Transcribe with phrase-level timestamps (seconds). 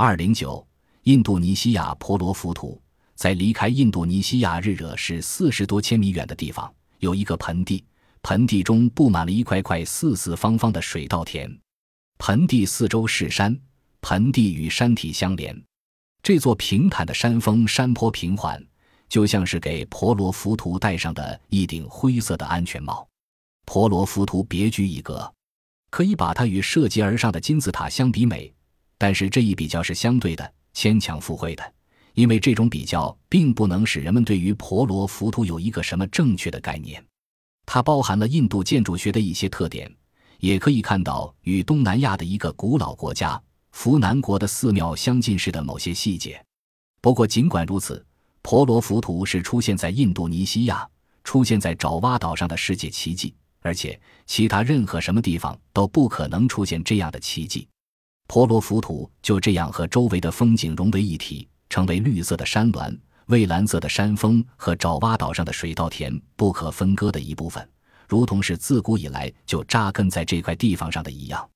[0.00, 0.64] 二零九，
[1.02, 2.80] 印度尼西亚婆罗浮屠，
[3.16, 7.84] 在离开印度尼西亚日惹市四十多千米远的地方，有一个盆地，
[8.22, 11.52] 盆地中布满了一块块四四方方的水稻田，
[12.18, 13.58] 盆地四周是山，
[14.00, 15.60] 盆地与山体相连。
[16.22, 18.64] 这座平坦的山峰，山坡平缓，
[19.08, 23.04] 就像是给婆罗浮屠戴上的一顶灰色的安全帽。
[23.66, 25.34] 婆罗浮屠别具一格，
[25.90, 28.54] 可以把它与射击而上的金字塔相比美。
[28.98, 31.72] 但是这一比较是相对的、牵强附会的，
[32.14, 37.02] 因为这种比较并不能使人们对于婆罗浮屠有一个什么正确的概念。
[37.64, 39.90] 它包含了印度建筑学的一些特点，
[40.40, 43.40] 也可以看到与东南亚的一个古老国家。
[43.70, 46.42] 扶南国的寺庙相近似的某些细节，
[47.00, 48.04] 不过尽管如此，
[48.42, 50.88] 婆罗浮屠是出现在印度尼西亚、
[51.22, 57.68] 出现在爪哇岛上的世界奇迹，而且其他任何什么地方都不可能出现这样的奇迹。
[58.28, 62.94] 婆罗浮屠就这样和周围的风景融为一体，成为绿色的山峦、
[63.26, 67.66] 蔚蓝色的山峰和爪哇岛上的水稻田不可分割的一部分，
[68.06, 71.48] 如同是自古以来就扎根在这块地方上的一样。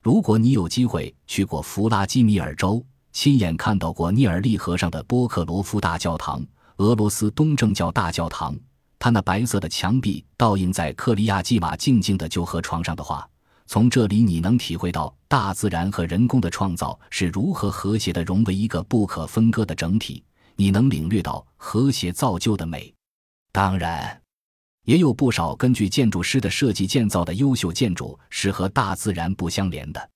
[0.00, 6.46] 如果你有机会去过弗拉基米尔州，亲眼看到过涅尔利河上的波克罗夫大教堂——
[6.78, 8.56] 俄罗斯东正教大教堂，
[8.96, 13.28] 它那白色的墙壁倒映在克里亚季玛静静的旧河床上的话，
[13.72, 20.22] 从这里你能体会到大自然和人工的创造是如何和谐的融为一个不可分割的整体，
[20.56, 22.92] 你能领略到和谐造就的美。
[23.50, 24.20] 当然。
[24.84, 30.10] 也有不少根据建筑师的设计建造的优秀建筑是和大自然不相连的，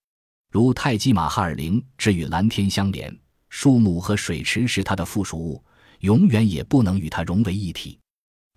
[0.52, 5.64] 如泰姬玛哈尔陵只与蓝天相连，树木和水池是它的附属物，
[6.00, 7.98] 永远也不能与它融为一体。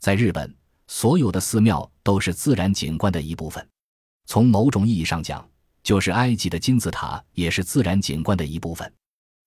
[0.02, 0.54] 在日本，
[0.88, 3.66] 所有的寺庙都是自然景观的一部分，
[4.30, 5.44] 从某种意义上讲，
[5.82, 8.94] 就是埃及的金字塔也是自然景观的一部分。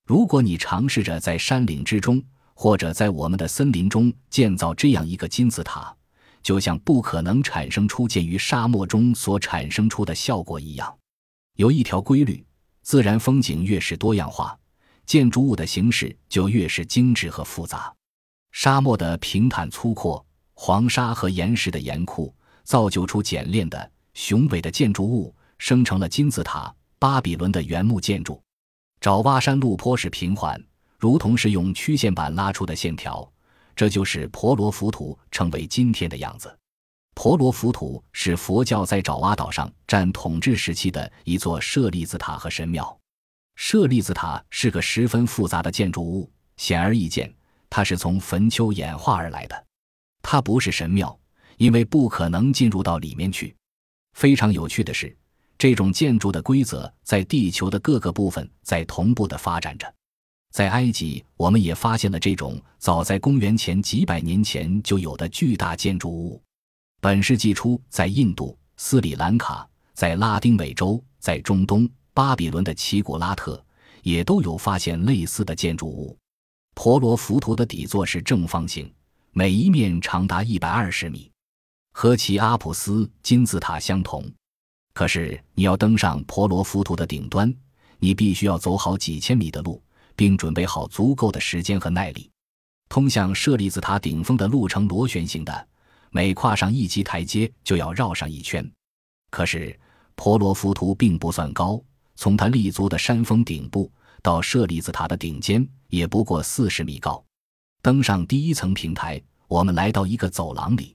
[0.05, 2.21] 如果你尝试着在山岭之中，
[2.53, 5.95] 或者在我们的森林中建造这样一个金字塔，
[6.43, 10.93] 就像不可能产生出建于沙漠中所产生出的效果一样，
[11.55, 12.45] 有一条规律：
[12.83, 14.59] 自然风景越是多样化，
[15.07, 17.95] 建筑物的形式就越是精致和复杂。
[18.51, 22.35] 沙漠的平坦粗阔，黄沙和岩石的严酷，
[22.65, 26.75] 造就出简练的雄伟的建筑物，生成了金字塔。
[26.99, 28.41] 巴比伦的原木建筑，
[29.01, 30.63] 爪哇山路坡是平缓，
[30.97, 33.29] 如同是用曲线板拉出的线条。
[33.75, 36.57] 这就是婆罗浮屠成为今天的样子。
[37.15, 42.97] 婆罗浮屠是佛教在爪哇岛上占统治时期的一座舍利子塔和神庙。
[43.57, 47.35] 舍利子塔是个十分复杂的建筑物，显而易见，
[47.69, 49.67] 它是从坟丘演化而来的。
[50.23, 51.19] 它不是神庙，
[51.57, 53.57] 因为不可能进入到里面去。
[54.15, 55.17] 非常有趣的是，
[55.59, 59.93] 这种建筑的规则在地球的各个部分在同步的发展着。
[60.53, 66.43] 在埃及，我们也发现了这种早在公元前几百年前就有的巨大建筑物。
[67.01, 73.65] 本世纪初，在印度、斯里兰卡、在拉丁美洲、在中东、巴比伦的奇古拉特，
[74.03, 76.15] 也都有发现类似的建筑物。
[76.75, 78.93] 婆罗浮屠的底座是正方形，
[79.33, 81.32] 每一面长达一百二十米，
[81.93, 84.29] 和其阿普斯金字塔相同。
[84.93, 87.55] 可是，你要登上婆罗浮屠的顶端，
[87.99, 89.81] 你必须要走好几千米的路。
[90.15, 92.31] 并准备好足够的时间和耐力。
[92.89, 95.69] 通向舍利子塔顶峰的路程螺旋形的，
[96.11, 98.71] 每跨上一级台阶就要绕上一圈。
[99.31, 99.75] 可是
[100.15, 101.83] 婆罗浮屠并不算高，
[102.15, 103.91] 从它立足的山峰顶部
[104.23, 107.25] 到舍利子塔的顶尖也不过四十米高。
[107.81, 110.95] 登上第一层平台，我们来到一个走廊里。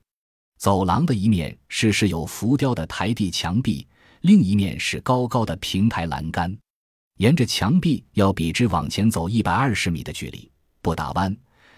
[0.58, 3.88] 走廊的一面是是有浮雕的台地墙壁，
[4.22, 6.56] 另一面是高高的平台栏杆。
[7.18, 10.52] 沿着墙壁要笔直往前走一百二十米的距离，
[10.82, 11.36] 不打弯，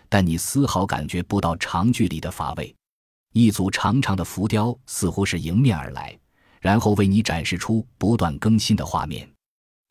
[0.08, 2.74] 但你丝毫感觉不到长距离的乏味。
[3.34, 6.18] 一组长长的浮雕似乎是迎面而来，
[6.60, 9.30] 然后为你展示出不断更新的画面。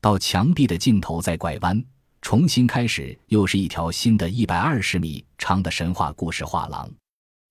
[0.01, 1.83] 到墙壁的尽头再拐弯，
[2.21, 6.91] 重新开始，又是一条新的一百二十米长的神话故事画廊。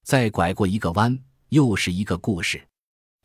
[0.07, 1.19] 再拐过一个弯，
[1.50, 2.65] 又是一个故事，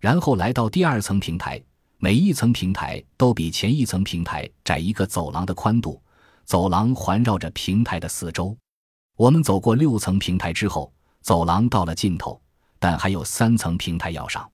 [0.00, 1.62] 然后来到第二层平台。
[1.98, 6.02] 每一层平台都比前一层平台窄一个走廊的宽度，
[6.44, 8.56] 走廊环绕着平台的四周。
[9.16, 12.42] 我们走过六层平台之后，走廊到了尽头，
[12.80, 14.50] 但还有三层平台要上。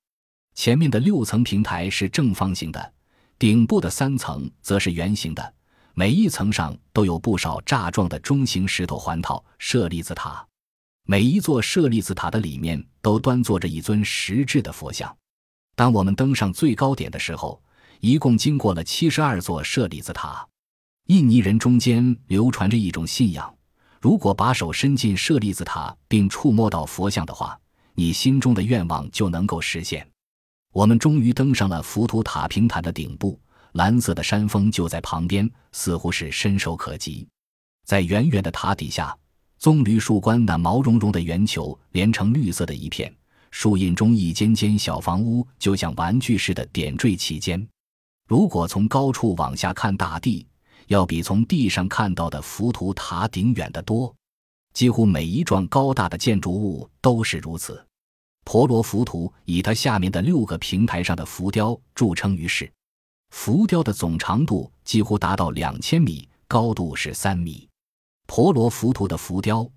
[0.55, 2.93] 前面的六层平台是正方形的，
[3.39, 5.55] 顶部的三层则是圆形的，
[5.95, 10.47] 每一层上都有不少炸状的中型石头环套舍利子塔。
[11.11, 15.17] 每一座舍利子塔的里面都端坐着一尊石质的佛像。
[15.75, 17.63] 当我们登上最高点的时候，
[18.01, 20.47] 一共经过了七十二座舍利子塔。
[21.07, 23.57] 印尼人中间流传着一种信仰：
[24.03, 27.59] 如果把手伸进舍利子塔并触摸到佛像的话，
[27.95, 30.07] 你心中的愿望就能够实现。
[30.75, 33.41] 我们终于登上了浮屠塔平坦的顶部，
[33.73, 37.27] 蓝色的山峰就在旁边，似乎是伸手可及。
[37.87, 39.17] 在远远的塔底下，
[39.59, 43.13] 棕榈树冠那毛茸茸的圆球连成绿色的一片，
[43.51, 47.67] 树荫中一间间小房屋就像玩具似的点缀其间。
[48.29, 50.47] 如果从高处往下看大地，
[50.87, 54.15] 要比从地上看到的浮屠塔顶远得多。
[54.73, 57.85] 几乎每一幢高大的建筑物都是如此。
[58.45, 62.71] 婆罗浮屠以它下面的六个平台上的浮雕著称于世。
[63.31, 67.68] 浮雕的总长度几乎达到两千米，高度是三米。
[68.29, 69.69] 婆罗浮屠的浮雕，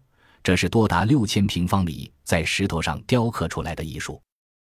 [0.43, 4.21] 这是多达六千平方米在石头上雕刻出来的艺术。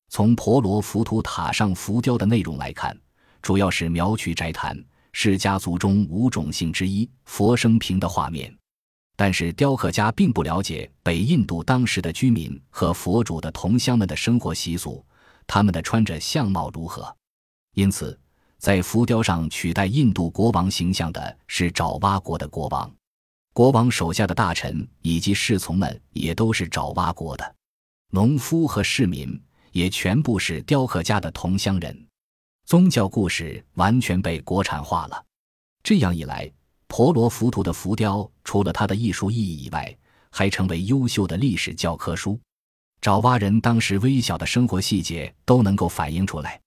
[0.08, 2.96] 从婆罗浮屠塔上浮雕的内容来看，
[3.42, 4.82] 主要是苗曲斋坛
[5.14, 8.56] 释迦族中五种姓之一佛生平的画面。
[9.18, 15.04] 但是雕刻家并不了解北印度当时的居民和佛主的同乡们的生活习俗，
[15.48, 17.14] 他们的穿着相貌如何。
[17.74, 18.18] 因此，
[18.60, 22.90] 在浮雕上取代印度国王形象的是爪哇国的国王。
[23.54, 27.56] 国王手下的大臣以及侍从们也都是爪哇国的，
[28.10, 29.38] 农夫和市民
[29.74, 32.08] 也全部是雕刻家的同乡人。
[32.66, 35.26] 宗教故事完全被国产化了。
[35.84, 36.50] 这样一来，
[36.88, 39.98] 婆罗浮屠的浮雕除了它的艺术意义以外，
[40.30, 42.40] 还成为优秀的历史教科书。
[43.02, 46.62] 爪哇人当时微小的生活细节都能够反映出来：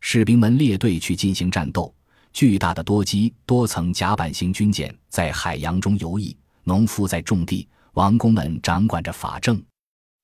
[0.00, 1.94] 士兵们列队去进行战斗。
[2.34, 9.62] 巨大的多机多层甲板型军舰在海洋中游弋，农夫在种地，王公们掌管着法政。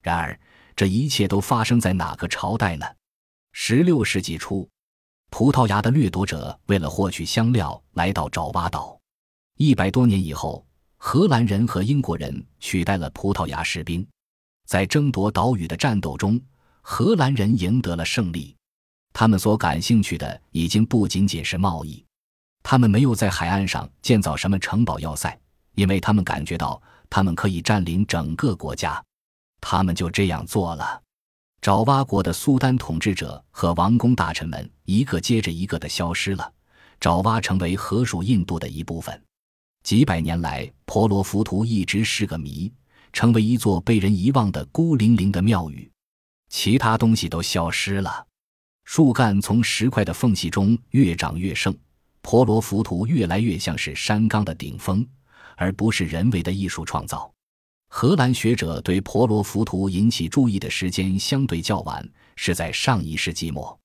[0.02, 0.38] 然而，
[0.74, 2.84] 这一切都发生在哪个朝代呢？
[3.52, 4.68] 十六世纪初，
[5.30, 8.98] 葡萄牙的掠夺者为了获取香料来到爪哇岛。
[9.56, 10.66] 一百多年以后，
[10.96, 14.04] 荷兰人和英国人取代了葡萄牙士兵，
[14.66, 16.40] 在争夺岛屿的战斗中，
[16.82, 18.56] 荷兰人赢得了胜利。
[19.12, 22.04] 他们所感兴趣的已经不仅仅是贸易，
[22.62, 25.38] 他们没有在海岸上建造什么城堡要塞，
[25.74, 29.02] 因为他们感觉到他们可以占领整个国家。
[29.60, 31.02] 他们就这样做了。
[31.60, 36.50] 爪哇国的苏丹统治者和王公大臣们一个接着一个的消失了，
[36.98, 39.22] 爪哇成为河属印度的一部分。
[39.82, 42.72] 几百年来，婆罗浮屠一直是个谜，
[43.12, 45.90] 成为一座被人遗忘的孤零零的庙宇。
[46.48, 48.26] 其他东西都消失了。
[48.84, 51.72] 树干从石块的缝隙中越长越盛，
[52.22, 55.06] 婆罗浮屠越来越像是山冈的顶峰，
[55.56, 57.32] 而不是人为的艺术创造。
[57.88, 63.78] 荷兰学者对婆罗浮屠引起注意的时间相对较晚，是在上一世纪末。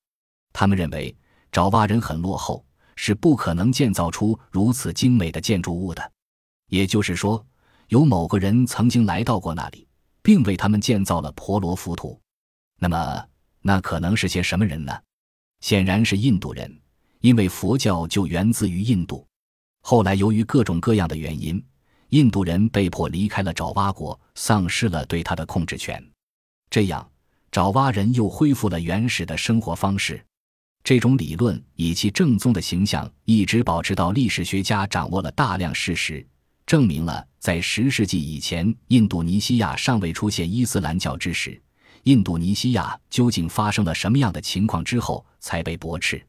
[0.52, 1.14] 他们认为
[1.52, 2.64] 爪哇人很落后，
[2.96, 6.12] 是不可能建造出如此精美的建筑物的。
[6.68, 7.46] 也就是说，
[7.88, 9.86] 有某个人曾经来到过那里，
[10.20, 12.20] 并为他们建造了婆罗浮屠。
[12.80, 13.24] 那么。
[13.66, 14.96] 那可能是些什么人呢？
[15.60, 16.72] 显然是印度人，
[17.20, 19.26] 因为佛教就源自于印度。
[19.82, 21.60] 后来由于各种各样的原因，
[22.10, 26.00] 印度人被迫离开了爪哇国，丧失了对他的控制权。
[26.70, 27.10] 这样，
[27.50, 30.24] 爪哇人又恢复了原始的生活方式。
[30.84, 36.24] 这种理论以其正宗的形象一直保持到历史学家掌握了大量事实，
[36.66, 41.60] 证明了在十世纪以前，印度尼西亚尚未出现伊斯兰教之时。
[42.06, 46.24] 印度尼西亚究竟发生了什么样的情况之后才被驳斥？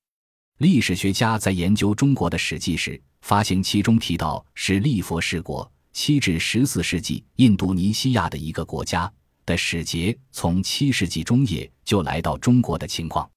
[0.57, 9.12] 历史学家在研究中国的史记时，发现其中提到是利佛氏国七至十四世纪印度尼西亚的一个国家
[9.46, 13.29] 的使节从七世纪中叶就来到中国的情况。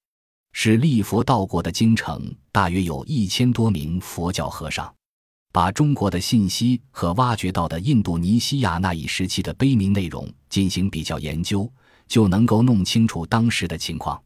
[0.55, 4.91] 是利佛到过的京城大约有一千多名佛教和尚，
[5.53, 11.71] 把中国的信息和挖掘到的印度尼西亚那一时期的碑铭内容进行比较研究。
[12.11, 14.21] 就能够弄清楚当时的情况。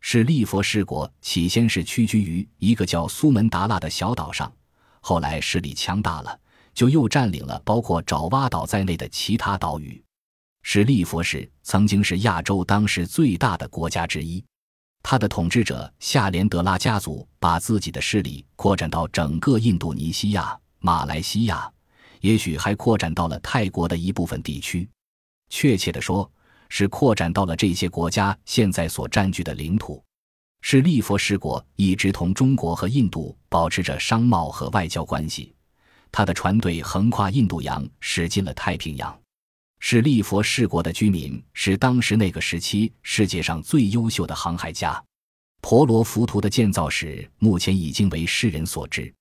[0.00, 4.52] 是利佛氏国起先是屈居于一个叫苏门答腊的小岛上，
[5.00, 6.40] 后来势力强大了，
[6.74, 10.02] 就又占领了包括爪哇岛在内的其他岛屿。
[10.62, 14.44] 是利佛氏曾经是亚洲当时最大的国家之一，
[15.00, 21.70] 他的统治者夏连德拉家族把自己的势力扩展到整个印度尼西亚、马来西亚，
[22.22, 24.88] 也许还扩展到了泰国的一部分地区。
[25.48, 26.28] 确切地说。
[26.70, 30.02] 是扩展到了这些国家现在所占据的领土，
[30.62, 35.54] 是利佛氏国一直同中国和印度保持着商贸和外交关系，
[36.10, 39.20] 他的船队横跨印度洋，驶进了太平洋。
[39.82, 45.02] 是利佛氏国的居民是当时那个时期世界上最优秀的航海家。
[45.62, 49.12] 婆罗浮屠的建造史目前已经为世人所知。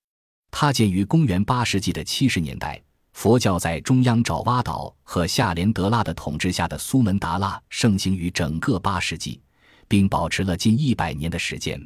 [0.51, 2.81] 它建于公元八世纪的七十年代，
[3.19, 9.41] 佛教在中央爪哇岛和夏连德拉的统治下的苏门答腊盛行于整个八世纪，
[9.89, 11.77] 并保持了近一百年的时间。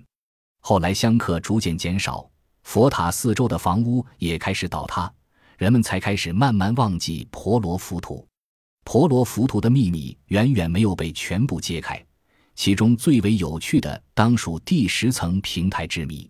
[0.59, 2.29] 后来香客逐渐减少，
[2.61, 5.11] 佛塔四周的房屋也开始倒塌，
[5.57, 8.23] 人们才开始慢慢忘记婆罗浮屠。
[8.83, 11.99] 婆罗浮屠的秘密远远没有被全部揭开，
[12.53, 16.29] 其中最为有趣的当属第十层平台之谜。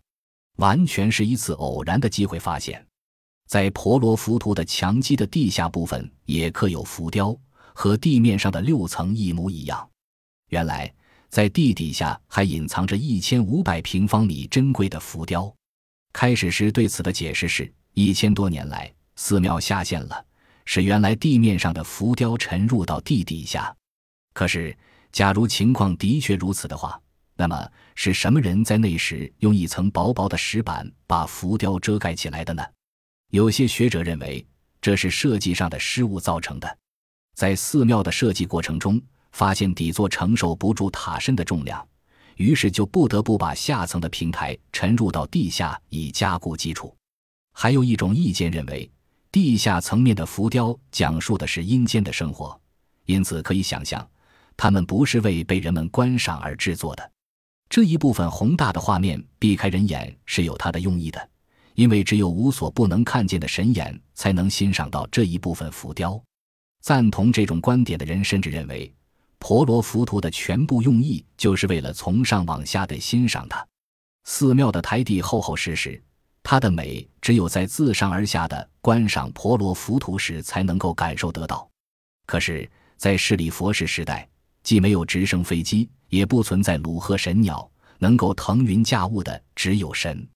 [0.60, 2.88] 完全是一次偶然的机会发现，
[3.48, 7.38] 在婆罗浮屠的墙基的地下部分也刻有浮雕，
[7.74, 9.88] 和地面上的六层一模一样。
[10.50, 10.92] 原来，
[11.30, 15.54] 在地底下还隐藏着一千五百平方米珍贵的浮雕。
[16.12, 20.26] 开始时对此的解释是：一千多年来，寺庙下陷了，
[20.66, 23.76] 使原来地面上的浮雕沉入到地底下。
[24.34, 24.78] 可是，
[25.12, 27.00] 假如情况的确如此的话，
[27.36, 32.64] 那么是什么人在那时用一层薄薄的石板把浮雕遮盖起来的呢？
[33.34, 34.46] 有些学者认为
[34.80, 36.78] 这是设计上的失误造成的。
[37.34, 41.84] 在寺庙的设计过程中，发现底座承受不住塔身的重量，
[42.36, 46.96] 于是就不得不把下层的平台沉入到地下以加固基础。
[47.54, 48.88] 还有一种意见认为，
[49.32, 52.62] 地下层面的浮雕讲述的是阴间的生活，
[53.06, 54.08] 因此可以想象，
[54.56, 57.12] 它们不是为被人们观赏而制作的。
[57.68, 61.30] 这一部分宏大的画面避开人眼是有它的用意的，
[61.76, 66.22] 因为只有无所不能看见的神眼才能欣赏到这一部分浮雕。
[66.82, 68.94] 赞同这种观点的人甚至认为，
[69.40, 73.66] 婆罗浮屠的全部用意就是为了从上往下的欣赏它。
[74.26, 76.02] 寺庙的台地厚厚实实，
[76.42, 81.70] 它的美只有在自上而下的观赏婆罗浮屠时才能够感受得到。
[82.26, 84.28] 可是，在释利佛氏时代，
[84.64, 85.90] 既没有直升飞机。
[86.10, 90.28] 也不存在鲁鹤神鸟，能够腾云驾雾的只有神。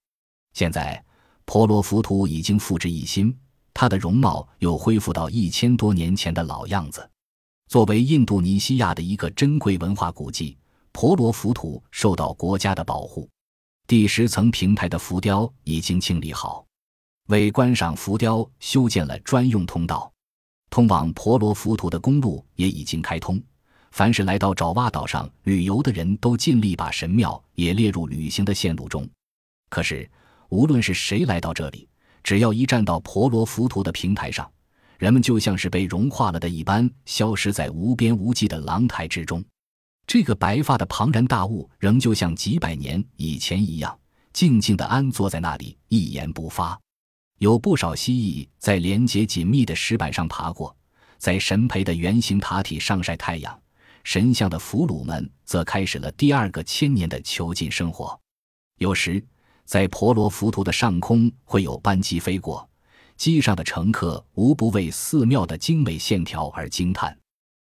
[0.54, 1.00] 现在
[1.48, 3.34] 婆罗浮屠已经复制一新，
[3.74, 7.10] 它的容貌又恢复到一千多年前的老样子。
[7.70, 10.58] 作为印度尼西亚的一个珍贵文化古迹，
[10.92, 13.30] 婆罗浮屠受到国家的保护。
[13.88, 16.66] 第十层平台的浮雕已经清理好，
[17.28, 20.12] 为观赏浮雕修建了专用通道，
[20.70, 23.42] 通往婆罗浮屠的公路也已经开通。
[23.92, 29.10] 凡是来到爪哇岛上旅游的人都尽力把神庙也列入旅行的线路中。
[29.70, 30.10] 可是，
[30.50, 31.88] 无论是谁来到这里，
[32.24, 34.50] 只要一站到婆罗浮屠的平台上，
[34.98, 39.44] 人们就像是被融化了的一般，消失在无边无际的廊台之中。
[40.06, 44.00] 这个白发的庞然大物仍旧像几百年以前一样，
[44.32, 46.80] 静静地安坐在那里，一言不发。
[47.40, 50.76] 有不少蜥蜴在连接紧密的石板上爬过，
[51.18, 53.62] 在神培的圆形塔体上晒太阳。
[54.04, 58.18] 神像的俘虏们则开始了第二个千年的囚禁生活。
[58.78, 59.22] 有时，
[59.68, 62.68] 在婆罗浮屠的上空会有班机飞过，
[63.18, 67.16] 机上的乘客无不为寺庙的精美线条而惊叹。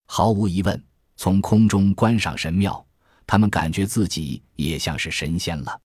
[0.05, 0.81] 毫无疑问，
[1.15, 2.85] 从空中观赏神庙，
[3.25, 5.81] 他们感觉自己也像是神仙了。